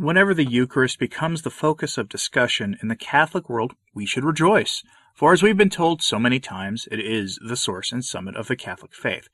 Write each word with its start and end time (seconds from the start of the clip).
Whenever 0.00 0.32
the 0.32 0.46
Eucharist 0.46 0.98
becomes 0.98 1.42
the 1.42 1.50
focus 1.50 1.98
of 1.98 2.08
discussion 2.08 2.74
in 2.80 2.88
the 2.88 2.96
Catholic 2.96 3.50
world, 3.50 3.74
we 3.92 4.06
should 4.06 4.24
rejoice, 4.24 4.82
for 5.14 5.34
as 5.34 5.42
we've 5.42 5.58
been 5.58 5.68
told 5.68 6.00
so 6.00 6.18
many 6.18 6.40
times, 6.40 6.88
it 6.90 6.98
is 6.98 7.38
the 7.46 7.54
source 7.54 7.92
and 7.92 8.02
summit 8.02 8.34
of 8.34 8.48
the 8.48 8.56
Catholic 8.56 8.94
faith. 8.94 9.28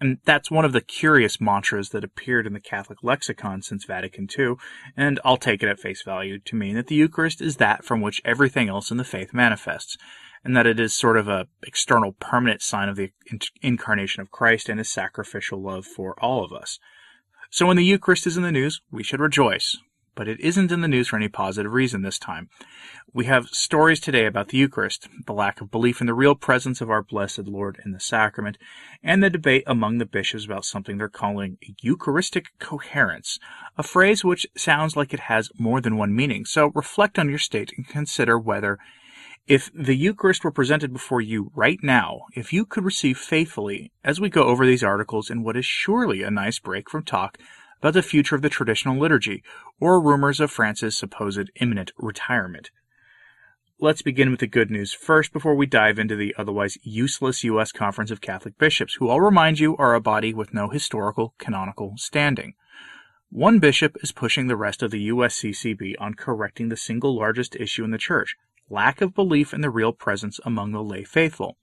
And 0.00 0.18
that's 0.24 0.50
one 0.50 0.64
of 0.64 0.72
the 0.72 0.80
curious 0.80 1.40
mantras 1.40 1.90
that 1.90 2.02
appeared 2.02 2.44
in 2.44 2.54
the 2.54 2.60
Catholic 2.60 3.04
lexicon 3.04 3.62
since 3.62 3.84
Vatican 3.84 4.26
II, 4.36 4.54
and 4.96 5.20
I'll 5.24 5.36
take 5.36 5.62
it 5.62 5.68
at 5.68 5.78
face 5.78 6.02
value 6.02 6.40
to 6.40 6.56
mean 6.56 6.74
that 6.74 6.88
the 6.88 6.96
Eucharist 6.96 7.40
is 7.40 7.58
that 7.58 7.84
from 7.84 8.00
which 8.00 8.20
everything 8.24 8.68
else 8.68 8.90
in 8.90 8.96
the 8.96 9.04
faith 9.04 9.32
manifests, 9.32 9.96
and 10.42 10.56
that 10.56 10.66
it 10.66 10.80
is 10.80 10.92
sort 10.92 11.16
of 11.16 11.28
a 11.28 11.46
external 11.64 12.14
permanent 12.14 12.62
sign 12.62 12.88
of 12.88 12.96
the 12.96 13.12
incarnation 13.62 14.22
of 14.22 14.32
Christ 14.32 14.68
and 14.68 14.80
his 14.80 14.90
sacrificial 14.90 15.62
love 15.62 15.86
for 15.86 16.18
all 16.20 16.44
of 16.44 16.52
us. 16.52 16.80
So 17.50 17.66
when 17.66 17.76
the 17.76 17.84
Eucharist 17.84 18.26
is 18.26 18.36
in 18.36 18.42
the 18.42 18.52
news, 18.52 18.80
we 18.90 19.02
should 19.02 19.20
rejoice. 19.20 19.76
But 20.16 20.28
it 20.28 20.38
isn't 20.38 20.70
in 20.70 20.80
the 20.80 20.88
news 20.88 21.08
for 21.08 21.16
any 21.16 21.28
positive 21.28 21.72
reason 21.72 22.02
this 22.02 22.20
time. 22.20 22.48
We 23.12 23.26
have 23.26 23.48
stories 23.48 23.98
today 23.98 24.26
about 24.26 24.48
the 24.48 24.58
Eucharist, 24.58 25.08
the 25.26 25.32
lack 25.32 25.60
of 25.60 25.72
belief 25.72 26.00
in 26.00 26.06
the 26.06 26.14
real 26.14 26.36
presence 26.36 26.80
of 26.80 26.88
our 26.88 27.02
blessed 27.02 27.46
Lord 27.46 27.80
in 27.84 27.90
the 27.92 27.98
sacrament, 27.98 28.56
and 29.02 29.22
the 29.22 29.30
debate 29.30 29.64
among 29.66 29.98
the 29.98 30.06
bishops 30.06 30.44
about 30.44 30.64
something 30.64 30.98
they're 30.98 31.08
calling 31.08 31.58
Eucharistic 31.80 32.46
coherence, 32.60 33.40
a 33.76 33.82
phrase 33.82 34.24
which 34.24 34.46
sounds 34.56 34.96
like 34.96 35.12
it 35.12 35.20
has 35.20 35.50
more 35.58 35.80
than 35.80 35.96
one 35.96 36.14
meaning. 36.14 36.44
So 36.44 36.70
reflect 36.74 37.18
on 37.18 37.28
your 37.28 37.38
state 37.38 37.72
and 37.76 37.88
consider 37.88 38.38
whether 38.38 38.78
if 39.46 39.70
the 39.74 39.94
Eucharist 39.94 40.42
were 40.42 40.50
presented 40.50 40.92
before 40.92 41.20
you 41.20 41.50
right 41.54 41.78
now, 41.82 42.22
if 42.34 42.52
you 42.52 42.64
could 42.64 42.84
receive 42.84 43.18
faithfully 43.18 43.92
as 44.02 44.18
we 44.18 44.30
go 44.30 44.44
over 44.44 44.64
these 44.64 44.82
articles 44.82 45.28
in 45.28 45.42
what 45.42 45.56
is 45.56 45.66
surely 45.66 46.22
a 46.22 46.30
nice 46.30 46.58
break 46.58 46.88
from 46.88 47.04
talk 47.04 47.36
about 47.78 47.92
the 47.92 48.02
future 48.02 48.34
of 48.34 48.40
the 48.40 48.48
traditional 48.48 48.98
liturgy 48.98 49.42
or 49.78 50.00
rumors 50.00 50.40
of 50.40 50.50
Francis' 50.50 50.96
supposed 50.96 51.50
imminent 51.60 51.92
retirement. 51.98 52.70
Let's 53.78 54.00
begin 54.00 54.30
with 54.30 54.40
the 54.40 54.46
good 54.46 54.70
news 54.70 54.94
first 54.94 55.30
before 55.30 55.54
we 55.54 55.66
dive 55.66 55.98
into 55.98 56.16
the 56.16 56.34
otherwise 56.38 56.78
useless 56.82 57.44
U.S. 57.44 57.70
Conference 57.70 58.10
of 58.10 58.22
Catholic 58.22 58.56
Bishops, 58.56 58.94
who 58.94 59.10
I'll 59.10 59.20
remind 59.20 59.58
you 59.58 59.76
are 59.76 59.94
a 59.94 60.00
body 60.00 60.32
with 60.32 60.54
no 60.54 60.70
historical 60.70 61.34
canonical 61.38 61.94
standing. 61.96 62.54
One 63.28 63.58
bishop 63.58 63.96
is 64.00 64.12
pushing 64.12 64.46
the 64.46 64.56
rest 64.56 64.82
of 64.82 64.90
the 64.90 65.08
USCCB 65.08 65.96
on 65.98 66.14
correcting 66.14 66.70
the 66.70 66.78
single 66.78 67.14
largest 67.14 67.56
issue 67.56 67.84
in 67.84 67.90
the 67.90 67.98
Church 67.98 68.36
lack 68.70 69.00
of 69.00 69.14
belief 69.14 69.52
in 69.52 69.60
the 69.60 69.70
real 69.70 69.92
presence 69.92 70.40
among 70.44 70.72
the 70.72 70.82
lay 70.82 71.04
faithful. 71.04 71.56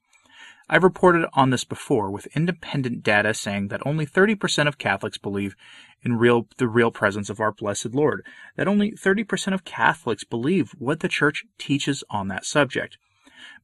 I've 0.70 0.84
reported 0.84 1.28
on 1.34 1.50
this 1.50 1.66
before 1.66 2.10
with 2.10 2.28
independent 2.36 3.04
data 3.04 3.34
saying 3.34 3.68
that 3.68 3.86
only 3.86 4.06
30% 4.06 4.68
of 4.68 4.78
Catholics 4.78 5.18
believe 5.18 5.56
in 6.02 6.18
real 6.18 6.48
the 6.58 6.68
real 6.68 6.92
presence 6.92 7.30
of 7.30 7.42
our 7.42 7.52
blessed 7.52 7.94
Lord, 7.94 8.26
that 8.56 8.70
only 8.70 8.92
30% 8.94 9.54
of 9.54 9.66
Catholics 9.66 10.24
believe 10.24 10.72
what 10.78 11.02
the 11.02 11.10
church 11.10 11.44
teaches 11.58 12.06
on 12.10 12.30
that 12.30 12.46
subject. 12.46 12.98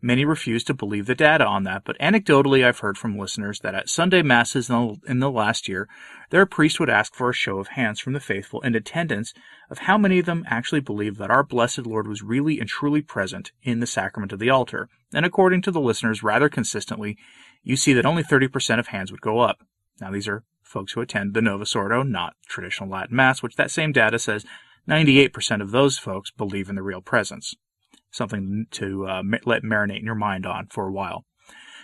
Many 0.01 0.25
refuse 0.25 0.63
to 0.65 0.75
believe 0.75 1.07
the 1.07 1.15
data 1.15 1.43
on 1.43 1.63
that, 1.63 1.83
but 1.83 1.97
anecdotally, 1.97 2.63
I've 2.63 2.79
heard 2.79 2.99
from 2.99 3.17
listeners 3.17 3.61
that 3.61 3.73
at 3.73 3.89
Sunday 3.89 4.21
Masses 4.21 4.69
in 4.69 4.75
the, 4.75 5.11
in 5.11 5.19
the 5.19 5.31
last 5.31 5.67
year, 5.67 5.89
their 6.29 6.45
priest 6.45 6.79
would 6.79 6.89
ask 6.89 7.15
for 7.15 7.31
a 7.31 7.33
show 7.33 7.57
of 7.57 7.69
hands 7.69 7.99
from 7.99 8.13
the 8.13 8.19
faithful 8.19 8.61
in 8.61 8.75
attendance 8.75 9.33
of 9.71 9.79
how 9.79 9.97
many 9.97 10.19
of 10.19 10.27
them 10.27 10.45
actually 10.47 10.81
believed 10.81 11.17
that 11.17 11.31
our 11.31 11.43
blessed 11.43 11.87
Lord 11.87 12.07
was 12.07 12.21
really 12.21 12.59
and 12.59 12.69
truly 12.69 13.01
present 13.01 13.51
in 13.63 13.79
the 13.79 13.87
sacrament 13.87 14.31
of 14.31 14.37
the 14.37 14.51
altar. 14.51 14.87
And 15.15 15.25
according 15.25 15.63
to 15.63 15.71
the 15.71 15.81
listeners, 15.81 16.21
rather 16.21 16.47
consistently, 16.47 17.17
you 17.63 17.75
see 17.75 17.93
that 17.93 18.05
only 18.05 18.23
30% 18.23 18.77
of 18.77 18.87
hands 18.87 19.11
would 19.11 19.21
go 19.21 19.39
up. 19.39 19.63
Now, 19.99 20.11
these 20.11 20.27
are 20.27 20.43
folks 20.61 20.91
who 20.91 21.01
attend 21.01 21.33
the 21.33 21.41
Novus 21.41 21.75
Ordo, 21.75 22.03
not 22.03 22.35
traditional 22.47 22.89
Latin 22.89 23.15
Mass, 23.15 23.41
which 23.41 23.55
that 23.55 23.71
same 23.71 23.93
data 23.93 24.19
says 24.19 24.45
98% 24.87 25.59
of 25.59 25.71
those 25.71 25.97
folks 25.97 26.29
believe 26.29 26.69
in 26.69 26.75
the 26.75 26.83
real 26.83 27.01
presence 27.01 27.55
something 28.17 28.65
to 28.71 29.05
uh, 29.05 29.23
let 29.45 29.63
marinate 29.63 29.99
in 29.99 30.05
your 30.05 30.15
mind 30.15 30.45
on 30.45 30.67
for 30.67 30.87
a 30.87 30.91
while. 30.91 31.25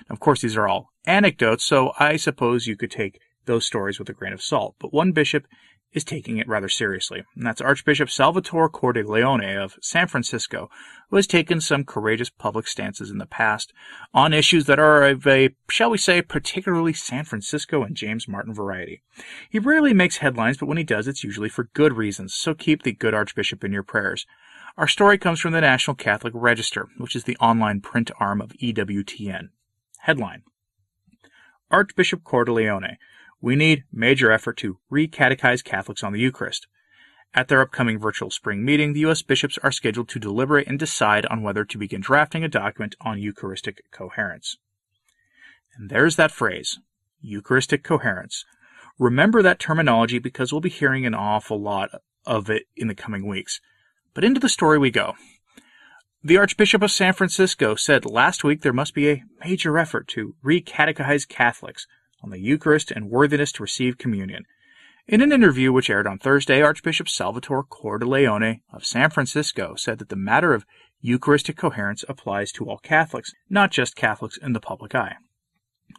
Of 0.09 0.19
course, 0.19 0.41
these 0.41 0.57
are 0.57 0.67
all 0.67 0.89
anecdotes, 1.05 1.63
so 1.63 1.93
I 1.99 2.17
suppose 2.17 2.67
you 2.67 2.75
could 2.75 2.91
take 2.91 3.19
those 3.45 3.65
stories 3.65 3.99
with 3.99 4.09
a 4.09 4.13
grain 4.13 4.33
of 4.33 4.41
salt. 4.41 4.75
But 4.79 4.93
one 4.93 5.11
bishop 5.11 5.45
is 5.93 6.03
taking 6.03 6.37
it 6.37 6.47
rather 6.47 6.69
seriously, 6.69 7.23
and 7.35 7.45
that's 7.45 7.61
Archbishop 7.61 8.09
Salvatore 8.09 8.69
Cordileone 8.69 9.63
of 9.63 9.77
San 9.81 10.07
Francisco, 10.07 10.69
who 11.09 11.17
has 11.17 11.27
taken 11.27 11.61
some 11.61 11.83
courageous 11.83 12.31
public 12.31 12.67
stances 12.67 13.11
in 13.11 13.19
the 13.19 13.27
past 13.27 13.71
on 14.13 14.33
issues 14.33 14.65
that 14.65 14.79
are 14.79 15.03
of 15.03 15.27
a, 15.27 15.51
shall 15.69 15.91
we 15.91 15.97
say, 15.97 16.21
particularly 16.21 16.93
San 16.93 17.25
Francisco 17.25 17.83
and 17.83 17.95
James 17.95 18.27
Martin 18.27 18.53
variety. 18.53 19.03
He 19.49 19.59
rarely 19.59 19.93
makes 19.93 20.17
headlines, 20.17 20.57
but 20.57 20.65
when 20.65 20.77
he 20.77 20.83
does, 20.83 21.07
it's 21.07 21.23
usually 21.23 21.49
for 21.49 21.69
good 21.73 21.93
reasons, 21.93 22.33
so 22.33 22.55
keep 22.55 22.81
the 22.81 22.93
good 22.93 23.13
Archbishop 23.13 23.63
in 23.63 23.71
your 23.71 23.83
prayers. 23.83 24.25
Our 24.75 24.87
story 24.87 25.19
comes 25.19 25.39
from 25.39 25.53
the 25.53 25.61
National 25.61 25.93
Catholic 25.93 26.33
Register, 26.35 26.89
which 26.97 27.15
is 27.15 27.25
the 27.25 27.37
online 27.37 27.79
print 27.79 28.09
arm 28.19 28.41
of 28.41 28.53
EWTN. 28.53 29.49
Headline 29.99 30.41
Archbishop 31.69 32.23
Cordileone, 32.23 32.97
we 33.39 33.55
need 33.55 33.83
major 33.91 34.31
effort 34.31 34.57
to 34.57 34.79
recatechize 34.91 35.63
Catholics 35.63 36.03
on 36.03 36.11
the 36.11 36.19
Eucharist. 36.19 36.65
At 37.35 37.49
their 37.49 37.61
upcoming 37.61 37.99
virtual 37.99 38.31
spring 38.31 38.65
meeting, 38.65 38.93
the 38.93 39.01
U.S. 39.01 39.21
bishops 39.21 39.59
are 39.61 39.71
scheduled 39.71 40.09
to 40.09 40.19
deliberate 40.19 40.67
and 40.67 40.79
decide 40.79 41.27
on 41.27 41.43
whether 41.43 41.65
to 41.65 41.77
begin 41.77 42.01
drafting 42.01 42.43
a 42.43 42.49
document 42.49 42.95
on 42.99 43.21
Eucharistic 43.21 43.83
coherence. 43.91 44.57
And 45.77 45.91
there's 45.91 46.15
that 46.15 46.31
phrase, 46.31 46.79
Eucharistic 47.21 47.83
coherence. 47.83 48.43
Remember 48.97 49.43
that 49.43 49.59
terminology 49.59 50.17
because 50.17 50.51
we'll 50.51 50.61
be 50.61 50.69
hearing 50.69 51.05
an 51.05 51.13
awful 51.13 51.61
lot 51.61 51.91
of 52.25 52.49
it 52.49 52.63
in 52.75 52.87
the 52.87 52.95
coming 52.95 53.27
weeks. 53.27 53.61
But 54.13 54.23
into 54.23 54.39
the 54.39 54.49
story 54.49 54.77
we 54.77 54.91
go. 54.91 55.13
The 56.23 56.37
Archbishop 56.37 56.81
of 56.81 56.91
San 56.91 57.13
Francisco 57.13 57.75
said 57.75 58.05
last 58.05 58.43
week 58.43 58.61
there 58.61 58.71
must 58.71 58.93
be 58.93 59.09
a 59.09 59.23
major 59.43 59.77
effort 59.77 60.07
to 60.09 60.35
recatechize 60.43 61.27
Catholics 61.27 61.85
on 62.23 62.29
the 62.29 62.39
Eucharist 62.39 62.91
and 62.91 63.09
worthiness 63.09 63.51
to 63.53 63.63
receive 63.63 63.97
communion. 63.97 64.45
In 65.05 65.19
an 65.19 65.33
interview 65.33 65.73
which 65.73 65.89
aired 65.89 66.07
on 66.07 66.17
Thursday, 66.17 66.61
Archbishop 66.61 67.09
Salvatore 67.09 67.65
Cordileone 67.65 68.61
of 68.71 68.85
San 68.85 69.09
Francisco 69.09 69.75
said 69.75 69.99
that 69.99 70.07
the 70.07 70.15
matter 70.15 70.53
of 70.53 70.65
Eucharistic 71.01 71.57
coherence 71.57 72.05
applies 72.07 72.53
to 72.53 72.69
all 72.69 72.77
Catholics, 72.77 73.33
not 73.49 73.71
just 73.71 73.97
Catholics 73.97 74.37
in 74.37 74.53
the 74.53 74.61
public 74.61 74.95
eye. 74.95 75.17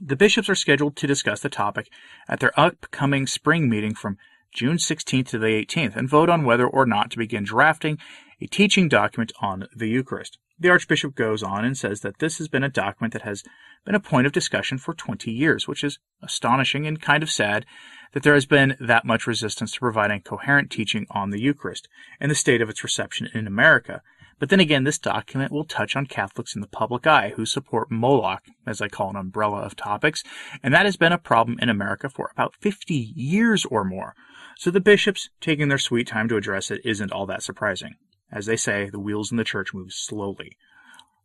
The 0.01 0.17
bishops 0.17 0.49
are 0.49 0.55
scheduled 0.55 0.97
to 0.97 1.07
discuss 1.07 1.41
the 1.41 1.51
topic 1.51 1.91
at 2.27 2.41
their 2.41 2.59
upcoming 2.59 3.27
spring 3.27 3.69
meeting 3.69 3.95
from 3.95 4.17
June 4.54 4.76
16th 4.76 5.26
to 5.28 5.38
the 5.38 5.47
18th, 5.47 5.97
and 5.97 6.09
vote 6.09 6.31
on 6.31 6.44
whether 6.44 6.66
or 6.66 6.87
not 6.87 7.10
to 7.10 7.19
begin 7.19 7.44
drafting 7.44 7.98
a 8.41 8.47
teaching 8.47 8.88
document 8.88 9.32
on 9.41 9.66
the 9.75 9.88
Eucharist. 9.88 10.38
The 10.59 10.70
Archbishop 10.70 11.16
goes 11.16 11.42
on 11.42 11.65
and 11.65 11.76
says 11.76 12.00
that 12.00 12.20
this 12.20 12.38
has 12.38 12.47
been 12.47 12.62
a 12.62 12.69
document 12.69 13.12
that 13.12 13.22
has 13.22 13.42
been 13.84 13.97
a 13.97 14.00
point 14.00 14.26
of 14.26 14.32
discussion 14.32 14.78
for 14.78 14.94
20 14.94 15.31
years, 15.31 15.66
which 15.66 15.82
is 15.82 15.98
astonishing 16.22 16.87
and 16.87 17.03
kind 17.03 17.22
of 17.22 17.31
sad 17.31 17.66
that 18.12 18.22
there 18.22 18.34
has 18.34 18.47
been 18.47 18.76
that 18.78 19.04
much 19.04 19.26
resistance 19.26 19.72
to 19.72 19.81
providing 19.81 20.20
coherent 20.20 20.71
teaching 20.71 21.06
on 21.10 21.31
the 21.31 21.41
Eucharist 21.41 21.88
and 22.21 22.31
the 22.31 22.36
state 22.36 22.62
of 22.62 22.71
its 22.71 22.84
reception 22.84 23.28
in 23.34 23.48
America. 23.48 24.00
But 24.39 24.49
then 24.49 24.61
again, 24.61 24.84
this 24.84 24.99
document 24.99 25.53
will 25.53 25.65
touch 25.65 25.97
on 25.97 26.06
Catholics 26.06 26.55
in 26.55 26.61
the 26.61 26.67
public 26.67 27.06
eye 27.06 27.33
who 27.37 27.47
support 27.47 27.91
Moloch, 27.91 28.43
as 28.67 28.81
I 28.81 28.89
call 28.89 29.11
an 29.11 29.17
umbrella 29.17 29.59
of 29.59 29.77
topics, 29.77 30.22
and 30.62 30.75
that 30.75 30.87
has 30.87 30.97
been 30.97 31.12
a 31.12 31.19
problem 31.19 31.59
in 31.61 31.69
America 31.69 32.09
for 32.09 32.31
about 32.33 32.55
50 32.61 32.95
years 32.95 33.65
or 33.65 33.84
more. 33.84 34.15
So 34.59 34.71
the 34.71 34.81
bishops 34.81 35.31
taking 35.41 35.69
their 35.69 35.78
sweet 35.78 36.06
time 36.06 36.28
to 36.28 36.37
address 36.37 36.71
it 36.71 36.81
isn't 36.84 37.12
all 37.12 37.27
that 37.27 37.43
surprising. 37.43 37.95
As 38.31 38.47
they 38.47 38.57
say, 38.57 38.89
the 38.91 39.01
wheels 39.01 39.31
in 39.31 39.36
the 39.36 39.45
church 39.45 39.72
move 39.72 39.92
slowly. 39.92 40.57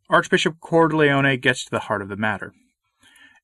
Archbishop 0.09 0.59
Cordileone 0.59 1.39
gets 1.39 1.63
to 1.65 1.71
the 1.71 1.81
heart 1.81 2.01
of 2.01 2.09
the 2.09 2.15
matter. 2.15 2.53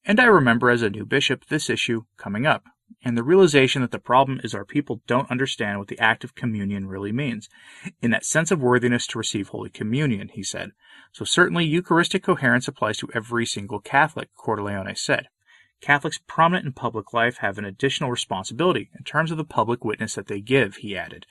And 0.06 0.20
I 0.20 0.26
remember 0.26 0.70
as 0.70 0.82
a 0.84 0.90
new 0.90 1.06
bishop 1.06 1.46
this 1.46 1.70
issue 1.70 2.04
coming 2.18 2.46
up, 2.46 2.64
and 3.04 3.18
the 3.18 3.24
realization 3.24 3.82
that 3.82 3.92
the 3.92 4.00
problem 4.00 4.40
is 4.44 4.54
our 4.54 4.66
people 4.66 5.02
don't 5.08 5.30
understand 5.30 5.80
what 5.80 5.88
the 5.88 6.00
act 6.00 6.24
of 6.24 6.36
communion 6.36 6.88
really 6.88 7.12
means, 7.12 7.50
in 8.02 8.12
that 8.12 8.26
sense 8.26 8.52
of 8.52 8.62
worthiness 8.62 9.06
to 9.08 9.18
receive 9.18 9.50
Holy 9.50 9.70
Communion, 9.70 10.30
he 10.30 10.44
said. 10.44 10.72
So 11.12 11.26
certainly 11.26 11.66
Eucharistic 11.66 12.24
coherence 12.24 12.68
applies 12.68 12.98
to 12.98 13.10
every 13.14 13.46
single 13.46 13.80
Catholic, 13.80 14.30
Cordileone 14.36 14.98
said. 14.98 15.28
Catholics 15.82 16.20
prominent 16.26 16.66
in 16.66 16.74
public 16.74 17.14
life 17.14 17.38
have 17.38 17.58
an 17.58 17.66
additional 17.66 18.10
responsibility 18.10 18.90
in 18.98 19.04
terms 19.04 19.30
of 19.30 19.38
the 19.38 19.44
public 19.44 19.84
witness 19.84 20.16
that 20.16 20.28
they 20.28 20.42
give, 20.42 20.78
he 20.78 20.98
added. 20.98 21.26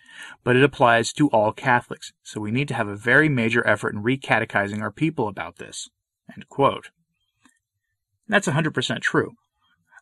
But 0.44 0.54
it 0.54 0.62
applies 0.62 1.12
to 1.14 1.28
all 1.30 1.52
Catholics, 1.52 2.12
so 2.22 2.40
we 2.40 2.50
need 2.50 2.68
to 2.68 2.74
have 2.74 2.86
a 2.86 2.94
very 2.94 3.28
major 3.28 3.66
effort 3.66 3.94
in 3.94 4.02
recatechizing 4.02 4.80
our 4.80 4.92
people 4.92 5.28
about 5.28 5.56
this. 5.56 5.88
That's 8.28 8.46
100% 8.46 9.00
true. 9.00 9.32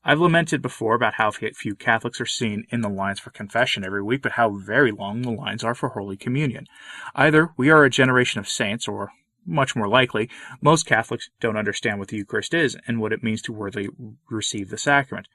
I've 0.04 0.20
lamented 0.20 0.62
before 0.62 0.94
about 0.94 1.14
how 1.14 1.30
few 1.30 1.76
Catholics 1.76 2.20
are 2.20 2.26
seen 2.26 2.64
in 2.70 2.80
the 2.80 2.88
lines 2.88 3.20
for 3.20 3.30
confession 3.30 3.84
every 3.84 4.02
week, 4.02 4.22
but 4.22 4.32
how 4.32 4.50
very 4.50 4.90
long 4.90 5.22
the 5.22 5.30
lines 5.30 5.62
are 5.62 5.76
for 5.76 5.90
Holy 5.90 6.16
Communion. 6.16 6.66
Either 7.14 7.50
we 7.56 7.70
are 7.70 7.84
a 7.84 7.90
generation 7.90 8.40
of 8.40 8.48
saints, 8.48 8.88
or 8.88 9.12
much 9.46 9.76
more 9.76 9.88
likely, 9.88 10.28
most 10.60 10.86
Catholics 10.86 11.30
don't 11.40 11.56
understand 11.56 12.00
what 12.00 12.08
the 12.08 12.16
Eucharist 12.16 12.52
is 12.52 12.76
and 12.86 13.00
what 13.00 13.12
it 13.12 13.22
means 13.22 13.42
to 13.42 13.52
worthily 13.52 13.88
receive 14.28 14.70
the 14.70 14.78
sacrament. 14.78 15.28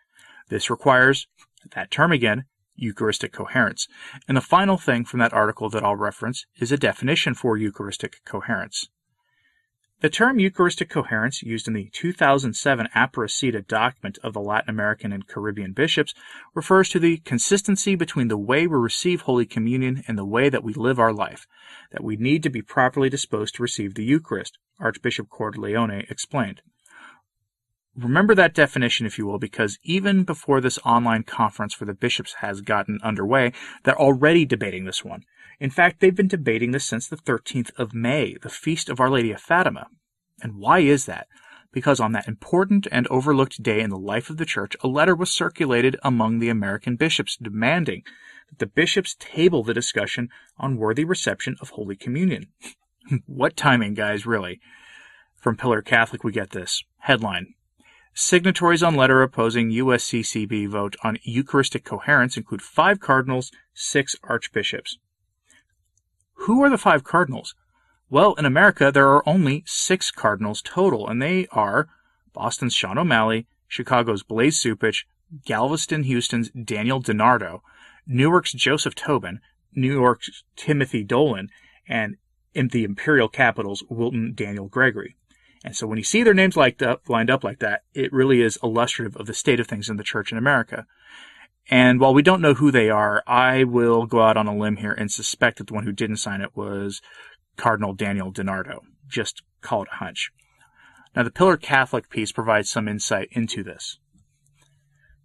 This 0.49 0.69
requires, 0.69 1.27
that 1.73 1.89
term 1.89 2.11
again, 2.11 2.45
Eucharistic 2.75 3.31
coherence. 3.31 3.87
And 4.27 4.35
the 4.37 4.41
final 4.41 4.77
thing 4.77 5.05
from 5.05 5.19
that 5.19 5.33
article 5.33 5.69
that 5.69 5.83
I'll 5.83 5.95
reference 5.95 6.45
is 6.59 6.71
a 6.71 6.77
definition 6.77 7.33
for 7.33 7.57
Eucharistic 7.57 8.23
coherence. 8.25 8.89
The 9.99 10.09
term 10.09 10.37
Eucharistic 10.37 10.89
coherence, 10.91 11.41
used 11.41 11.67
in 11.67 11.73
the 11.73 11.89
2007 11.91 12.87
Aparecida 12.95 13.67
document 13.67 14.19
of 14.23 14.33
the 14.33 14.39
Latin 14.39 14.69
American 14.69 15.11
and 15.11 15.27
Caribbean 15.27 15.73
bishops, 15.73 16.13
refers 16.53 16.89
to 16.89 16.99
the 16.99 17.17
consistency 17.17 17.95
between 17.95 18.27
the 18.27 18.37
way 18.37 18.67
we 18.67 18.77
receive 18.77 19.21
Holy 19.21 19.47
Communion 19.47 20.03
and 20.07 20.15
the 20.15 20.23
way 20.23 20.49
that 20.49 20.63
we 20.63 20.73
live 20.73 20.99
our 20.99 21.11
life, 21.11 21.47
that 21.91 22.03
we 22.03 22.15
need 22.15 22.43
to 22.43 22.51
be 22.51 22.61
properly 22.61 23.09
disposed 23.09 23.55
to 23.55 23.63
receive 23.63 23.95
the 23.95 24.03
Eucharist, 24.03 24.59
Archbishop 24.79 25.29
Cordileone 25.29 26.07
explained. 26.11 26.61
Remember 27.95 28.35
that 28.35 28.53
definition, 28.53 29.07
if 29.07 29.17
you 29.17 29.25
will, 29.25 29.39
because 29.39 29.79
even 29.81 30.23
before 30.23 30.61
this 30.61 30.77
online 30.85 31.23
conference 31.23 31.73
for 31.73 31.85
the 31.85 31.95
bishops 31.95 32.35
has 32.41 32.61
gotten 32.61 32.99
underway, 33.01 33.51
they're 33.83 33.99
already 33.99 34.45
debating 34.45 34.85
this 34.85 35.03
one. 35.03 35.23
In 35.59 35.69
fact, 35.69 35.99
they've 35.99 36.15
been 36.15 36.27
debating 36.27 36.71
this 36.71 36.85
since 36.85 37.07
the 37.07 37.17
13th 37.17 37.71
of 37.77 37.93
May, 37.93 38.35
the 38.41 38.49
feast 38.49 38.89
of 38.89 38.99
Our 38.99 39.09
Lady 39.09 39.31
of 39.31 39.41
Fatima. 39.41 39.87
And 40.41 40.55
why 40.55 40.79
is 40.79 41.05
that? 41.05 41.27
Because 41.71 41.99
on 41.99 42.11
that 42.11 42.27
important 42.27 42.87
and 42.91 43.07
overlooked 43.07 43.63
day 43.63 43.81
in 43.81 43.89
the 43.89 43.97
life 43.97 44.29
of 44.29 44.37
the 44.37 44.45
church, 44.45 44.75
a 44.81 44.87
letter 44.87 45.15
was 45.15 45.31
circulated 45.31 45.97
among 46.03 46.39
the 46.39 46.49
American 46.49 46.95
bishops 46.95 47.35
demanding 47.35 48.03
that 48.49 48.59
the 48.59 48.67
bishops 48.67 49.15
table 49.19 49.63
the 49.63 49.73
discussion 49.73 50.29
on 50.57 50.77
worthy 50.77 51.03
reception 51.03 51.55
of 51.59 51.71
Holy 51.71 51.95
Communion. 51.95 52.47
what 53.25 53.57
timing, 53.57 53.93
guys, 53.93 54.25
really? 54.25 54.59
From 55.35 55.57
Pillar 55.57 55.81
Catholic, 55.81 56.23
we 56.23 56.31
get 56.31 56.51
this 56.51 56.83
headline 56.99 57.53
Signatories 58.19 58.81
on 58.81 58.95
letter 58.95 59.21
opposing 59.21 59.69
USCCB 59.69 60.67
vote 60.69 60.95
on 61.03 61.19
Eucharistic 61.21 61.83
coherence 61.83 62.35
include 62.35 62.63
five 62.63 62.99
cardinals, 62.99 63.51
six 63.75 64.15
archbishops. 64.23 64.97
Who 66.47 66.63
are 66.63 66.69
the 66.69 66.77
five 66.77 67.03
cardinals? 67.03 67.55
Well, 68.09 68.33
in 68.35 68.45
America, 68.45 68.89
there 68.89 69.09
are 69.09 69.27
only 69.27 69.63
six 69.65 70.11
cardinals 70.11 70.61
total, 70.61 71.05
and 71.05 71.21
they 71.21 71.45
are 71.51 71.89
Boston's 72.31 72.73
Sean 72.73 72.97
O'Malley, 72.97 73.47
Chicago's 73.67 74.23
Blase 74.23 74.63
Cupich, 74.63 75.03
Galveston, 75.43 76.03
Houston's 76.03 76.49
Daniel 76.51 77.03
DiNardo, 77.03 77.59
Newark's 78.07 78.53
Joseph 78.53 78.95
Tobin, 78.95 79.41
New 79.75 79.91
York's 79.91 80.45
Timothy 80.55 81.03
Dolan, 81.03 81.49
and 81.85 82.15
in 82.53 82.69
the 82.69 82.85
Imperial 82.85 83.27
Capital's 83.27 83.83
Wilton 83.89 84.31
Daniel 84.33 84.69
Gregory. 84.69 85.17
And 85.65 85.75
so 85.75 85.85
when 85.85 85.97
you 85.97 86.03
see 86.05 86.23
their 86.23 86.33
names 86.33 86.55
lined 86.55 86.81
up, 86.81 87.01
uh, 87.09 87.11
lined 87.11 87.29
up 87.29 87.43
like 87.43 87.59
that, 87.59 87.83
it 87.93 88.13
really 88.13 88.41
is 88.41 88.57
illustrative 88.63 89.17
of 89.17 89.25
the 89.25 89.33
state 89.33 89.59
of 89.59 89.67
things 89.67 89.89
in 89.89 89.97
the 89.97 90.01
church 90.01 90.31
in 90.31 90.37
America. 90.37 90.85
And 91.69 91.99
while 91.99 92.13
we 92.13 92.21
don't 92.21 92.41
know 92.41 92.53
who 92.53 92.71
they 92.71 92.89
are, 92.89 93.23
I 93.27 93.63
will 93.65 94.05
go 94.05 94.21
out 94.21 94.37
on 94.37 94.47
a 94.47 94.55
limb 94.55 94.77
here 94.77 94.93
and 94.93 95.11
suspect 95.11 95.57
that 95.57 95.67
the 95.67 95.73
one 95.73 95.83
who 95.83 95.91
didn't 95.91 96.17
sign 96.17 96.41
it 96.41 96.55
was 96.55 97.01
Cardinal 97.57 97.93
Daniel 97.93 98.31
DiNardo. 98.31 98.79
Just 99.07 99.41
call 99.61 99.83
it 99.83 99.89
a 99.91 99.95
hunch. 99.97 100.31
Now, 101.15 101.23
the 101.23 101.31
Pillar 101.31 101.57
Catholic 101.57 102.09
piece 102.09 102.31
provides 102.31 102.69
some 102.69 102.87
insight 102.87 103.29
into 103.31 103.63
this. 103.63 103.97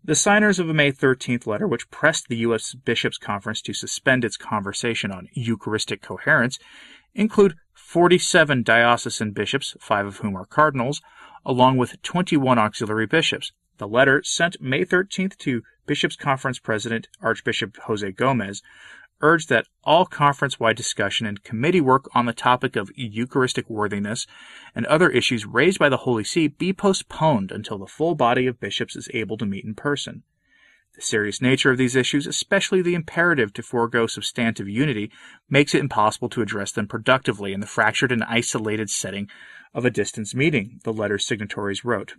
The 0.04 0.16
signers 0.16 0.58
of 0.58 0.68
a 0.68 0.74
May 0.74 0.90
13th 0.90 1.46
letter, 1.46 1.68
which 1.68 1.90
pressed 1.90 2.26
the 2.26 2.38
U.S. 2.38 2.74
Bishops' 2.74 3.18
Conference 3.18 3.62
to 3.62 3.72
suspend 3.72 4.24
its 4.24 4.36
conversation 4.36 5.12
on 5.12 5.28
Eucharistic 5.32 6.02
coherence, 6.02 6.58
include 7.14 7.54
47 7.74 8.64
diocesan 8.64 9.30
bishops, 9.30 9.76
five 9.78 10.06
of 10.06 10.16
whom 10.16 10.34
are 10.34 10.46
cardinals, 10.46 11.00
along 11.44 11.76
with 11.76 12.02
21 12.02 12.58
auxiliary 12.58 13.06
bishops. 13.06 13.52
The 13.78 13.86
letter, 13.86 14.22
sent 14.24 14.60
May 14.60 14.84
13th 14.84 15.36
to 15.38 15.62
Bishops' 15.86 16.16
Conference 16.16 16.58
President 16.58 17.08
Archbishop 17.20 17.76
Jose 17.84 18.12
Gomez, 18.12 18.62
urged 19.22 19.48
that 19.48 19.66
all 19.84 20.04
conference 20.04 20.60
wide 20.60 20.76
discussion 20.76 21.26
and 21.26 21.44
committee 21.44 21.80
work 21.80 22.08
on 22.14 22.26
the 22.26 22.32
topic 22.32 22.76
of 22.76 22.90
Eucharistic 22.96 23.70
worthiness 23.70 24.26
and 24.74 24.84
other 24.86 25.08
issues 25.10 25.46
raised 25.46 25.78
by 25.78 25.88
the 25.88 25.98
Holy 25.98 26.24
See 26.24 26.48
be 26.48 26.72
postponed 26.72 27.52
until 27.52 27.78
the 27.78 27.86
full 27.86 28.14
body 28.14 28.46
of 28.46 28.60
bishops 28.60 28.96
is 28.96 29.08
able 29.14 29.38
to 29.38 29.46
meet 29.46 29.64
in 29.64 29.74
person. 29.74 30.24
The 30.94 31.02
serious 31.02 31.40
nature 31.40 31.70
of 31.70 31.78
these 31.78 31.96
issues, 31.96 32.26
especially 32.26 32.82
the 32.82 32.94
imperative 32.94 33.54
to 33.54 33.62
forego 33.62 34.06
substantive 34.06 34.68
unity, 34.68 35.10
makes 35.48 35.74
it 35.74 35.80
impossible 35.80 36.28
to 36.30 36.42
address 36.42 36.70
them 36.72 36.86
productively 36.86 37.54
in 37.54 37.60
the 37.60 37.66
fractured 37.66 38.12
and 38.12 38.22
isolated 38.24 38.90
setting 38.90 39.30
of 39.72 39.86
a 39.86 39.90
distance 39.90 40.34
meeting, 40.34 40.80
the 40.84 40.92
letter's 40.92 41.24
signatories 41.24 41.82
wrote. 41.82 42.14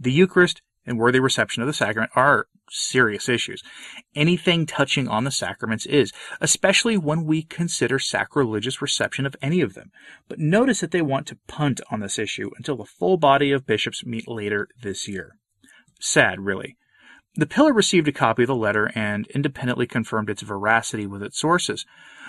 The 0.00 0.12
Eucharist 0.12 0.62
and 0.86 0.98
worthy 0.98 1.20
reception 1.20 1.62
of 1.62 1.66
the 1.66 1.72
sacrament 1.72 2.10
are 2.14 2.46
serious 2.70 3.28
issues. 3.28 3.62
Anything 4.14 4.66
touching 4.66 5.08
on 5.08 5.24
the 5.24 5.30
sacraments 5.30 5.86
is, 5.86 6.12
especially 6.40 6.96
when 6.96 7.24
we 7.24 7.42
consider 7.42 7.98
sacrilegious 7.98 8.80
reception 8.80 9.26
of 9.26 9.36
any 9.42 9.60
of 9.60 9.74
them. 9.74 9.90
But 10.28 10.38
notice 10.38 10.80
that 10.80 10.90
they 10.90 11.02
want 11.02 11.26
to 11.28 11.38
punt 11.48 11.80
on 11.90 12.00
this 12.00 12.18
issue 12.18 12.50
until 12.56 12.76
the 12.76 12.84
full 12.84 13.16
body 13.16 13.52
of 13.52 13.66
bishops 13.66 14.06
meet 14.06 14.28
later 14.28 14.68
this 14.82 15.08
year. 15.08 15.36
Sad, 16.00 16.40
really. 16.40 16.76
The 17.36 17.46
Pillar 17.46 17.72
received 17.72 18.08
a 18.08 18.12
copy 18.12 18.42
of 18.42 18.48
the 18.48 18.56
letter 18.56 18.90
and 18.96 19.26
independently 19.28 19.86
confirmed 19.86 20.28
its 20.28 20.42
veracity 20.42 21.06
with 21.06 21.22
its 21.22 21.38
sources, 21.38 21.86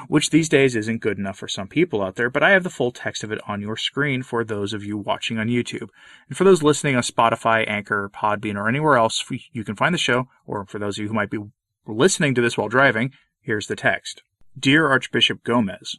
which 0.08 0.30
these 0.30 0.48
days 0.48 0.76
isn't 0.76 1.02
good 1.02 1.18
enough 1.18 1.40
for 1.40 1.48
some 1.48 1.68
people 1.68 2.04
out 2.04 2.16
there, 2.16 2.30
but 2.30 2.44
I 2.44 2.52
have 2.52 2.64
the 2.64 2.70
full 2.70 2.92
text 2.92 3.24
of 3.24 3.32
it 3.32 3.42
on 3.48 3.62
your 3.62 3.78
screen 3.78 4.22
for 4.22 4.44
those 4.44 4.74
of 4.74 4.84
you 4.84 4.98
watching 4.98 5.40
on 5.40 5.48
YouTube. 5.48 5.90
And 6.28 6.38
for 6.38 6.44
those 6.44 6.62
listening 6.62 6.96
on 6.96 7.02
Spotify, 7.02 7.68
Anchor, 7.68 8.12
Podbean, 8.14 8.56
or 8.56 8.70
anywhere 8.70 8.96
else 8.96 9.26
you 9.52 9.64
can 9.64 9.76
find 9.76 9.94
the 9.94 10.00
show, 10.00 10.28
or 10.46 10.66
for 10.66 10.78
those 10.78 11.00
of 11.00 11.02
you 11.02 11.08
who 11.08 11.16
might 11.16 11.32
be 11.32 11.40
listening 11.88 12.36
to 12.36 12.42
this 12.42 12.56
while 12.56 12.70
driving, 12.70 13.12
here's 13.42 13.66
the 13.66 13.76
text. 13.76 14.22
Dear 14.58 14.88
Archbishop 14.88 15.44
Gomez, 15.44 15.98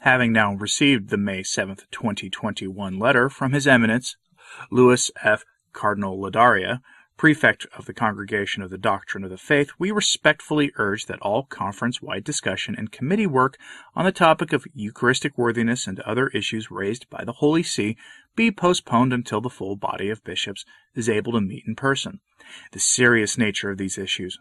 having 0.00 0.30
now 0.30 0.52
received 0.54 1.08
the 1.08 1.16
May 1.16 1.40
7th, 1.40 1.84
2021 1.90 2.98
letter 2.98 3.30
from 3.30 3.52
His 3.52 3.66
Eminence, 3.66 4.16
Louis 4.70 5.10
F. 5.22 5.44
Cardinal 5.72 6.18
Ladaria, 6.18 6.80
prefect 7.22 7.68
of 7.78 7.84
the 7.84 7.94
Congregation 7.94 8.64
of 8.64 8.70
the 8.70 8.76
Doctrine 8.76 9.22
of 9.22 9.30
the 9.30 9.38
Faith, 9.38 9.70
we 9.78 9.92
respectfully 9.92 10.72
urge 10.74 11.06
that 11.06 11.20
all 11.20 11.44
conference 11.44 12.02
wide 12.02 12.24
discussion 12.24 12.74
and 12.76 12.90
committee 12.90 13.28
work 13.28 13.56
on 13.94 14.04
the 14.04 14.10
topic 14.10 14.52
of 14.52 14.66
Eucharistic 14.74 15.38
worthiness 15.38 15.86
and 15.86 16.00
other 16.00 16.26
issues 16.30 16.72
raised 16.72 17.08
by 17.10 17.22
the 17.24 17.34
Holy 17.34 17.62
See 17.62 17.96
be 18.34 18.50
postponed 18.50 19.12
until 19.12 19.40
the 19.40 19.48
full 19.48 19.76
body 19.76 20.10
of 20.10 20.24
bishops 20.24 20.64
is 20.96 21.08
able 21.08 21.30
to 21.30 21.40
meet 21.40 21.62
in 21.64 21.76
person. 21.76 22.18
The 22.72 22.80
serious 22.80 23.38
nature 23.38 23.70
of 23.70 23.78
these 23.78 23.98
issues, 23.98 24.40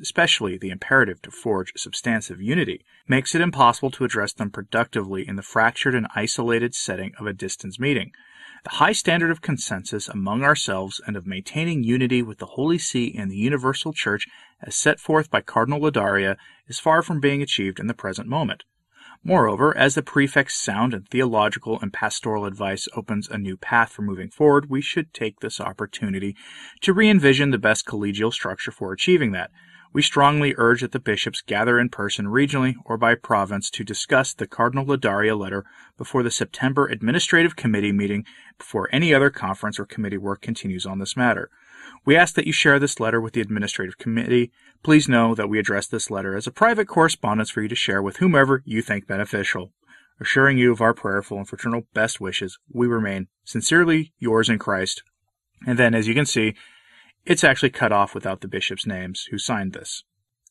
especially 0.00 0.56
the 0.56 0.70
imperative 0.70 1.20
to 1.22 1.32
forge 1.32 1.72
substantive 1.76 2.40
unity, 2.40 2.84
makes 3.08 3.34
it 3.34 3.40
impossible 3.40 3.90
to 3.90 4.04
address 4.04 4.32
them 4.32 4.50
productively 4.50 5.26
in 5.26 5.34
the 5.34 5.42
fractured 5.42 5.96
and 5.96 6.06
isolated 6.14 6.76
setting 6.76 7.12
of 7.18 7.26
a 7.26 7.32
distance 7.32 7.80
meeting. 7.80 8.12
The 8.64 8.76
high 8.76 8.92
standard 8.92 9.30
of 9.30 9.42
consensus 9.42 10.08
among 10.08 10.42
ourselves 10.42 10.98
and 11.06 11.16
of 11.16 11.26
maintaining 11.26 11.84
unity 11.84 12.22
with 12.22 12.38
the 12.38 12.46
Holy 12.46 12.78
See 12.78 13.14
and 13.14 13.30
the 13.30 13.36
Universal 13.36 13.92
Church 13.92 14.26
as 14.62 14.74
set 14.74 14.98
forth 14.98 15.30
by 15.30 15.42
Cardinal 15.42 15.80
Ladaria 15.80 16.38
is 16.66 16.80
far 16.80 17.02
from 17.02 17.20
being 17.20 17.42
achieved 17.42 17.78
in 17.78 17.88
the 17.88 17.94
present 17.94 18.26
moment. 18.26 18.64
Moreover, 19.22 19.76
as 19.76 19.94
the 19.94 20.02
prefect's 20.02 20.54
sound 20.54 20.94
and 20.94 21.06
theological 21.06 21.78
and 21.78 21.92
pastoral 21.92 22.46
advice 22.46 22.88
opens 22.96 23.28
a 23.28 23.36
new 23.36 23.58
path 23.58 23.92
for 23.92 24.00
moving 24.00 24.30
forward, 24.30 24.70
we 24.70 24.80
should 24.80 25.12
take 25.12 25.40
this 25.40 25.60
opportunity 25.60 26.34
to 26.80 26.94
re 26.94 27.10
envision 27.10 27.50
the 27.50 27.58
best 27.58 27.84
collegial 27.84 28.32
structure 28.32 28.70
for 28.70 28.92
achieving 28.92 29.32
that, 29.32 29.50
we 29.94 30.02
strongly 30.02 30.54
urge 30.58 30.80
that 30.80 30.90
the 30.90 30.98
bishops 30.98 31.40
gather 31.40 31.78
in 31.78 31.88
person 31.88 32.26
regionally 32.26 32.74
or 32.84 32.98
by 32.98 33.14
province 33.14 33.70
to 33.70 33.84
discuss 33.84 34.34
the 34.34 34.46
Cardinal 34.46 34.84
Ladaria 34.84 35.38
letter 35.38 35.64
before 35.96 36.24
the 36.24 36.32
September 36.32 36.86
Administrative 36.86 37.54
Committee 37.54 37.92
meeting 37.92 38.26
before 38.58 38.88
any 38.92 39.14
other 39.14 39.30
conference 39.30 39.78
or 39.78 39.86
committee 39.86 40.18
work 40.18 40.42
continues 40.42 40.84
on 40.84 40.98
this 40.98 41.16
matter. 41.16 41.48
We 42.04 42.16
ask 42.16 42.34
that 42.34 42.46
you 42.46 42.52
share 42.52 42.80
this 42.80 42.98
letter 42.98 43.20
with 43.20 43.34
the 43.34 43.40
Administrative 43.40 43.96
Committee. 43.96 44.50
Please 44.82 45.08
know 45.08 45.32
that 45.36 45.48
we 45.48 45.60
address 45.60 45.86
this 45.86 46.10
letter 46.10 46.36
as 46.36 46.48
a 46.48 46.52
private 46.52 46.88
correspondence 46.88 47.50
for 47.50 47.62
you 47.62 47.68
to 47.68 47.76
share 47.76 48.02
with 48.02 48.16
whomever 48.16 48.62
you 48.66 48.82
think 48.82 49.06
beneficial. 49.06 49.72
Assuring 50.20 50.58
you 50.58 50.72
of 50.72 50.80
our 50.80 50.92
prayerful 50.92 51.38
and 51.38 51.48
fraternal 51.48 51.82
best 51.94 52.20
wishes, 52.20 52.58
we 52.72 52.88
remain 52.88 53.28
sincerely 53.44 54.12
yours 54.18 54.48
in 54.48 54.58
Christ. 54.58 55.02
And 55.66 55.78
then, 55.78 55.94
as 55.94 56.08
you 56.08 56.14
can 56.14 56.26
see, 56.26 56.54
it's 57.26 57.44
actually 57.44 57.70
cut 57.70 57.92
off 57.92 58.14
without 58.14 58.40
the 58.40 58.48
bishops' 58.48 58.86
names 58.86 59.28
who 59.30 59.38
signed 59.38 59.72
this. 59.72 60.04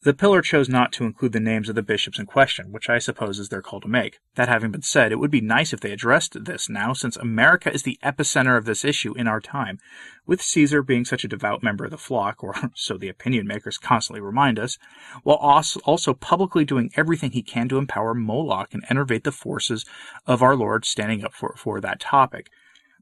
The 0.04 0.14
pillar 0.14 0.42
chose 0.42 0.68
not 0.68 0.92
to 0.94 1.06
include 1.06 1.32
the 1.32 1.40
names 1.40 1.70
of 1.70 1.76
the 1.76 1.82
bishops 1.82 2.20
in 2.20 2.26
question, 2.26 2.74
which 2.74 2.90
I 2.90 3.00
suppose 3.00 3.40
is 3.40 3.48
their 3.48 3.62
call 3.62 3.80
to 3.80 3.88
make. 3.88 4.20
That 4.36 4.50
having 4.50 4.70
been 4.70 4.82
said, 4.82 5.14
it 5.14 5.16
would 5.16 5.32
be 5.32 5.40
nice 5.40 5.72
if 5.72 5.80
they 5.80 5.94
addressed 5.94 6.44
this 6.44 6.68
now, 6.68 6.92
since 6.92 7.16
America 7.16 7.72
is 7.74 7.84
the 7.84 7.98
epicenter 8.04 8.58
of 8.58 8.66
this 8.66 8.84
issue 8.84 9.14
in 9.14 9.30
our 9.30 9.40
time, 9.40 9.80
with 10.26 10.42
Caesar 10.42 10.84
being 10.84 11.06
such 11.06 11.24
a 11.24 11.30
devout 11.30 11.64
member 11.64 11.86
of 11.86 11.92
the 11.92 11.98
flock, 11.98 12.44
or 12.44 12.54
so 12.76 12.98
the 12.98 13.08
opinion 13.08 13.48
makers 13.48 13.78
constantly 13.78 14.20
remind 14.20 14.60
us, 14.60 14.78
while 15.24 15.38
also 15.38 16.14
publicly 16.14 16.66
doing 16.66 16.92
everything 16.98 17.32
he 17.32 17.42
can 17.42 17.70
to 17.70 17.78
empower 17.78 18.14
Moloch 18.14 18.74
and 18.74 18.84
enervate 18.90 19.24
the 19.24 19.32
forces 19.32 19.86
of 20.28 20.44
our 20.44 20.58
Lord 20.58 20.84
standing 20.84 21.24
up 21.24 21.34
for, 21.34 21.56
for 21.56 21.80
that 21.80 22.02
topic. 22.02 22.50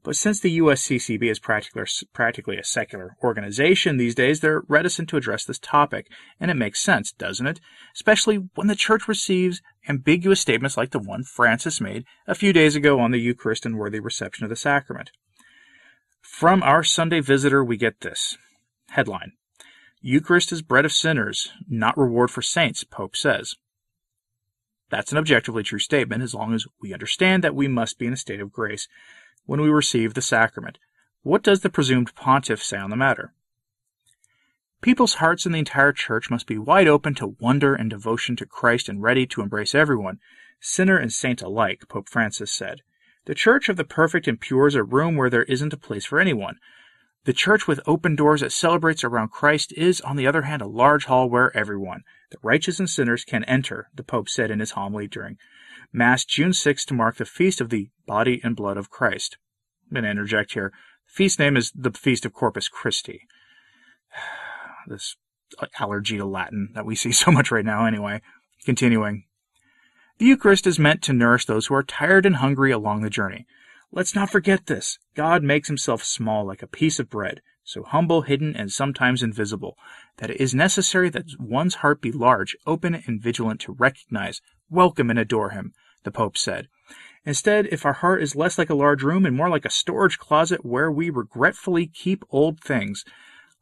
But 0.04 0.16
since 0.16 0.40
the 0.40 0.58
USCCB 0.58 1.30
is 1.30 1.38
practically, 1.38 1.84
practically 2.12 2.58
a 2.58 2.64
secular 2.64 3.16
organization 3.22 3.96
these 3.96 4.16
days, 4.16 4.40
they're 4.40 4.62
reticent 4.66 5.08
to 5.10 5.16
address 5.16 5.44
this 5.44 5.60
topic, 5.60 6.10
and 6.40 6.50
it 6.50 6.56
makes 6.56 6.80
sense, 6.80 7.12
doesn't 7.12 7.46
it? 7.46 7.60
Especially 7.94 8.48
when 8.56 8.66
the 8.66 8.74
church 8.74 9.06
receives 9.06 9.62
ambiguous 9.88 10.40
statements 10.40 10.76
like 10.76 10.90
the 10.90 10.98
one 10.98 11.22
Francis 11.22 11.80
made 11.80 12.04
a 12.26 12.34
few 12.34 12.52
days 12.52 12.74
ago 12.74 12.98
on 12.98 13.12
the 13.12 13.20
Eucharist 13.20 13.64
and 13.64 13.78
worthy 13.78 14.00
reception 14.00 14.44
of 14.44 14.50
the 14.50 14.56
sacrament. 14.56 15.12
From 16.20 16.62
our 16.64 16.82
Sunday 16.82 17.20
visitor, 17.20 17.62
we 17.62 17.76
get 17.76 18.00
this 18.00 18.36
headline 18.90 19.32
Eucharist 20.00 20.50
is 20.50 20.62
bread 20.62 20.84
of 20.84 20.92
sinners, 20.92 21.52
not 21.68 21.96
reward 21.96 22.28
for 22.32 22.42
saints, 22.42 22.82
Pope 22.82 23.14
says. 23.14 23.54
That's 24.90 25.12
an 25.12 25.18
objectively 25.18 25.62
true 25.62 25.78
statement 25.78 26.24
as 26.24 26.34
long 26.34 26.52
as 26.52 26.66
we 26.80 26.92
understand 26.92 27.44
that 27.44 27.54
we 27.54 27.68
must 27.68 27.98
be 28.00 28.06
in 28.06 28.12
a 28.12 28.16
state 28.16 28.40
of 28.40 28.52
grace 28.52 28.88
when 29.46 29.60
we 29.60 29.68
receive 29.68 30.14
the 30.14 30.22
sacrament. 30.22 30.78
What 31.22 31.42
does 31.42 31.60
the 31.60 31.70
presumed 31.70 32.14
pontiff 32.14 32.62
say 32.62 32.78
on 32.78 32.90
the 32.90 32.96
matter? 32.96 33.32
People's 34.80 35.14
hearts 35.14 35.46
in 35.46 35.52
the 35.52 35.60
entire 35.60 35.92
church 35.92 36.28
must 36.28 36.48
be 36.48 36.58
wide 36.58 36.88
open 36.88 37.14
to 37.14 37.36
wonder 37.38 37.74
and 37.74 37.88
devotion 37.88 38.34
to 38.36 38.46
Christ 38.46 38.88
and 38.88 39.00
ready 39.00 39.26
to 39.26 39.40
embrace 39.40 39.74
everyone, 39.74 40.18
sinner 40.60 40.96
and 40.96 41.12
saint 41.12 41.40
alike, 41.40 41.84
Pope 41.88 42.08
Francis 42.08 42.52
said. 42.52 42.80
The 43.26 43.34
church 43.36 43.68
of 43.68 43.76
the 43.76 43.84
perfect 43.84 44.26
and 44.26 44.40
pure 44.40 44.66
is 44.66 44.74
a 44.74 44.82
room 44.82 45.16
where 45.16 45.30
there 45.30 45.44
isn't 45.44 45.72
a 45.72 45.76
place 45.76 46.04
for 46.04 46.18
anyone. 46.18 46.56
The 47.24 47.32
church 47.32 47.68
with 47.68 47.78
open 47.86 48.16
doors 48.16 48.40
that 48.40 48.50
celebrates 48.50 49.04
around 49.04 49.28
Christ 49.28 49.72
is, 49.76 50.00
on 50.00 50.16
the 50.16 50.26
other 50.26 50.42
hand, 50.42 50.60
a 50.60 50.66
large 50.66 51.04
hall 51.04 51.30
where 51.30 51.56
everyone, 51.56 52.02
the 52.32 52.38
righteous 52.42 52.80
and 52.80 52.90
sinners, 52.90 53.24
can 53.24 53.44
enter, 53.44 53.88
the 53.94 54.02
Pope 54.02 54.28
said 54.28 54.50
in 54.50 54.58
his 54.58 54.72
homily 54.72 55.06
during 55.06 55.38
Mass 55.94 56.24
June 56.24 56.54
6 56.54 56.86
to 56.86 56.94
mark 56.94 57.16
the 57.16 57.26
feast 57.26 57.60
of 57.60 57.68
the 57.68 57.90
body 58.06 58.40
and 58.42 58.56
blood 58.56 58.78
of 58.78 58.88
Christ. 58.88 59.36
I'm 59.86 59.94
going 59.94 60.04
to 60.04 60.10
interject 60.10 60.54
here. 60.54 60.72
The 61.06 61.12
feast 61.12 61.38
name 61.38 61.54
is 61.54 61.70
the 61.74 61.90
Feast 61.90 62.24
of 62.24 62.32
Corpus 62.32 62.68
Christi. 62.68 63.20
This 64.88 65.14
uh, 65.60 65.66
allergy 65.78 66.16
to 66.16 66.24
Latin 66.24 66.70
that 66.74 66.84
we 66.84 66.94
see 66.96 67.12
so 67.12 67.30
much 67.30 67.52
right 67.52 67.64
now, 67.64 67.84
anyway. 67.84 68.20
Continuing. 68.64 69.26
The 70.18 70.24
Eucharist 70.24 70.66
is 70.66 70.78
meant 70.78 71.02
to 71.02 71.12
nourish 71.12 71.46
those 71.46 71.66
who 71.66 71.74
are 71.74 71.84
tired 71.84 72.26
and 72.26 72.36
hungry 72.36 72.72
along 72.72 73.02
the 73.02 73.10
journey. 73.10 73.46
Let's 73.92 74.14
not 74.14 74.30
forget 74.30 74.66
this. 74.66 74.98
God 75.14 75.44
makes 75.44 75.68
himself 75.68 76.02
small 76.02 76.44
like 76.44 76.62
a 76.62 76.66
piece 76.66 76.98
of 76.98 77.10
bread, 77.10 77.42
so 77.62 77.84
humble, 77.84 78.22
hidden, 78.22 78.56
and 78.56 78.72
sometimes 78.72 79.22
invisible, 79.22 79.76
that 80.16 80.30
it 80.30 80.40
is 80.40 80.54
necessary 80.54 81.10
that 81.10 81.26
one's 81.38 81.76
heart 81.76 82.00
be 82.00 82.10
large, 82.10 82.56
open, 82.66 82.94
and 83.06 83.22
vigilant 83.22 83.60
to 83.60 83.72
recognize, 83.72 84.40
welcome, 84.68 85.10
and 85.10 85.18
adore 85.18 85.50
him, 85.50 85.72
the 86.04 86.10
Pope 86.10 86.36
said. 86.36 86.68
Instead, 87.24 87.66
if 87.66 87.86
our 87.86 87.92
heart 87.92 88.22
is 88.22 88.34
less 88.34 88.58
like 88.58 88.70
a 88.70 88.74
large 88.74 89.02
room 89.02 89.24
and 89.24 89.36
more 89.36 89.48
like 89.48 89.64
a 89.64 89.70
storage 89.70 90.18
closet 90.18 90.64
where 90.64 90.90
we 90.90 91.10
regretfully 91.10 91.86
keep 91.86 92.24
old 92.30 92.60
things, 92.60 93.04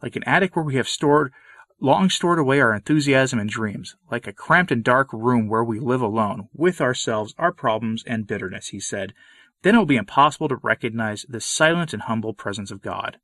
like 0.02 0.16
an 0.16 0.24
attic 0.24 0.56
where 0.56 0.64
we 0.64 0.76
have 0.76 0.88
stored 0.88 1.32
long 1.80 2.10
stored 2.10 2.38
away 2.38 2.60
our 2.60 2.74
enthusiasm 2.74 3.38
and 3.38 3.48
dreams, 3.48 3.96
like 4.10 4.26
a 4.26 4.32
cramped 4.32 4.70
and 4.70 4.84
dark 4.84 5.12
room 5.12 5.48
where 5.48 5.64
we 5.64 5.80
live 5.80 6.02
alone, 6.02 6.48
with 6.52 6.80
ourselves, 6.80 7.34
our 7.38 7.52
problems, 7.52 8.04
and 8.06 8.26
bitterness, 8.26 8.68
he 8.68 8.78
said, 8.78 9.14
then 9.62 9.74
it 9.74 9.78
will 9.78 9.86
be 9.86 9.96
impossible 9.96 10.48
to 10.48 10.56
recognize 10.56 11.26
the 11.28 11.40
silent 11.40 11.92
and 11.92 12.02
humble 12.02 12.34
presence 12.34 12.70
of 12.70 12.82
God. 12.82 13.18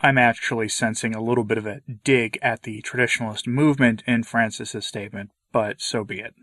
I'm 0.00 0.18
actually 0.18 0.68
sensing 0.68 1.14
a 1.14 1.22
little 1.22 1.44
bit 1.44 1.58
of 1.58 1.66
a 1.66 1.80
dig 2.02 2.38
at 2.42 2.62
the 2.62 2.82
traditionalist 2.82 3.46
movement 3.46 4.02
in 4.06 4.24
Francis's 4.24 4.86
statement, 4.86 5.30
but 5.52 5.80
so 5.80 6.04
be 6.04 6.20
it. 6.20 6.34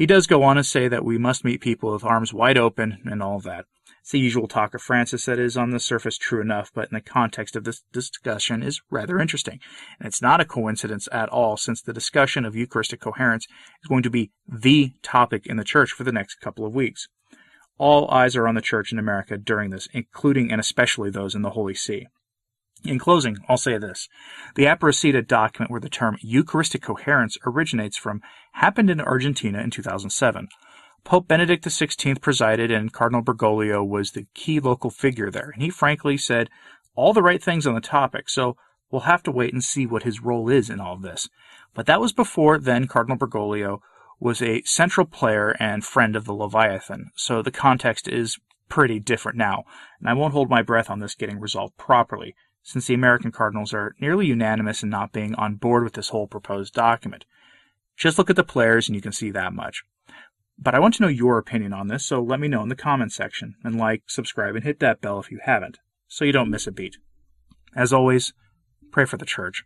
He 0.00 0.06
does 0.06 0.26
go 0.26 0.44
on 0.44 0.56
to 0.56 0.64
say 0.64 0.88
that 0.88 1.04
we 1.04 1.18
must 1.18 1.44
meet 1.44 1.60
people 1.60 1.92
with 1.92 2.04
arms 2.04 2.32
wide 2.32 2.56
open 2.56 3.02
and 3.04 3.22
all 3.22 3.38
that. 3.40 3.66
It's 4.00 4.12
the 4.12 4.18
usual 4.18 4.48
talk 4.48 4.72
of 4.72 4.80
Francis 4.80 5.26
that 5.26 5.38
is 5.38 5.58
on 5.58 5.72
the 5.72 5.78
surface 5.78 6.16
true 6.16 6.40
enough, 6.40 6.70
but 6.74 6.88
in 6.90 6.94
the 6.94 7.02
context 7.02 7.54
of 7.54 7.64
this 7.64 7.82
discussion 7.92 8.62
is 8.62 8.80
rather 8.90 9.20
interesting. 9.20 9.60
And 9.98 10.06
it's 10.06 10.22
not 10.22 10.40
a 10.40 10.46
coincidence 10.46 11.06
at 11.12 11.28
all, 11.28 11.58
since 11.58 11.82
the 11.82 11.92
discussion 11.92 12.46
of 12.46 12.56
Eucharistic 12.56 12.98
coherence 12.98 13.46
is 13.82 13.88
going 13.88 14.02
to 14.02 14.08
be 14.08 14.30
the 14.48 14.94
topic 15.02 15.46
in 15.46 15.58
the 15.58 15.64
church 15.64 15.92
for 15.92 16.04
the 16.04 16.12
next 16.12 16.36
couple 16.36 16.64
of 16.64 16.72
weeks. 16.72 17.06
All 17.76 18.10
eyes 18.10 18.36
are 18.36 18.48
on 18.48 18.54
the 18.54 18.62
church 18.62 18.92
in 18.92 18.98
America 18.98 19.36
during 19.36 19.68
this, 19.68 19.86
including 19.92 20.50
and 20.50 20.62
especially 20.62 21.10
those 21.10 21.34
in 21.34 21.42
the 21.42 21.50
Holy 21.50 21.74
See. 21.74 22.06
In 22.84 22.98
closing, 22.98 23.36
I'll 23.48 23.58
say 23.58 23.76
this. 23.76 24.08
The 24.54 24.64
Aparecida 24.64 25.26
document 25.26 25.70
where 25.70 25.80
the 25.80 25.90
term 25.90 26.16
Eucharistic 26.22 26.82
coherence 26.82 27.36
originates 27.44 27.96
from 27.96 28.22
happened 28.52 28.88
in 28.88 29.00
Argentina 29.00 29.60
in 29.60 29.70
2007. 29.70 30.48
Pope 31.04 31.28
Benedict 31.28 31.64
XVI 31.64 32.20
presided 32.20 32.70
and 32.70 32.92
Cardinal 32.92 33.22
Bergoglio 33.22 33.86
was 33.86 34.12
the 34.12 34.26
key 34.34 34.60
local 34.60 34.90
figure 34.90 35.30
there, 35.30 35.50
and 35.50 35.62
he 35.62 35.70
frankly 35.70 36.16
said 36.16 36.48
all 36.94 37.12
the 37.12 37.22
right 37.22 37.42
things 37.42 37.66
on 37.66 37.74
the 37.74 37.80
topic, 37.80 38.28
so 38.28 38.56
we'll 38.90 39.02
have 39.02 39.22
to 39.22 39.30
wait 39.30 39.52
and 39.52 39.64
see 39.64 39.86
what 39.86 40.02
his 40.02 40.22
role 40.22 40.48
is 40.48 40.70
in 40.70 40.80
all 40.80 40.94
of 40.94 41.02
this. 41.02 41.28
But 41.74 41.86
that 41.86 42.00
was 42.00 42.12
before 42.12 42.58
then 42.58 42.86
Cardinal 42.86 43.18
Bergoglio 43.18 43.80
was 44.18 44.42
a 44.42 44.62
central 44.62 45.06
player 45.06 45.56
and 45.58 45.84
friend 45.84 46.16
of 46.16 46.24
the 46.24 46.34
Leviathan, 46.34 47.10
so 47.14 47.42
the 47.42 47.50
context 47.50 48.08
is 48.08 48.38
pretty 48.68 49.00
different 49.00 49.38
now, 49.38 49.64
and 49.98 50.08
I 50.08 50.14
won't 50.14 50.34
hold 50.34 50.50
my 50.50 50.62
breath 50.62 50.90
on 50.90 51.00
this 51.00 51.14
getting 51.14 51.40
resolved 51.40 51.76
properly 51.76 52.34
since 52.62 52.86
the 52.86 52.94
American 52.94 53.32
Cardinals 53.32 53.72
are 53.72 53.94
nearly 54.00 54.26
unanimous 54.26 54.82
in 54.82 54.90
not 54.90 55.12
being 55.12 55.34
on 55.34 55.56
board 55.56 55.84
with 55.84 55.94
this 55.94 56.10
whole 56.10 56.26
proposed 56.26 56.74
document. 56.74 57.24
Just 57.96 58.18
look 58.18 58.30
at 58.30 58.36
the 58.36 58.44
players 58.44 58.88
and 58.88 58.96
you 58.96 59.02
can 59.02 59.12
see 59.12 59.30
that 59.30 59.52
much. 59.52 59.82
But 60.58 60.74
I 60.74 60.78
want 60.78 60.94
to 60.94 61.02
know 61.02 61.08
your 61.08 61.38
opinion 61.38 61.72
on 61.72 61.88
this, 61.88 62.04
so 62.04 62.22
let 62.22 62.38
me 62.38 62.48
know 62.48 62.62
in 62.62 62.68
the 62.68 62.76
comments 62.76 63.14
section, 63.14 63.54
and 63.64 63.78
like, 63.78 64.02
subscribe, 64.06 64.54
and 64.54 64.64
hit 64.64 64.78
that 64.80 65.00
bell 65.00 65.18
if 65.18 65.30
you 65.30 65.40
haven't, 65.42 65.78
so 66.06 66.24
you 66.24 66.32
don't 66.32 66.50
miss 66.50 66.66
a 66.66 66.72
beat. 66.72 66.96
As 67.74 67.92
always, 67.92 68.34
pray 68.90 69.06
for 69.06 69.16
the 69.16 69.24
church. 69.24 69.64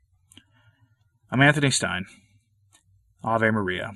I'm 1.33 1.43
Anthony 1.43 1.71
Stein. 1.71 2.07
Ave 3.25 3.51
Maria. 3.51 3.93